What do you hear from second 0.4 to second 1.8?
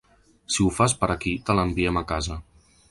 Si ho fas per aquí te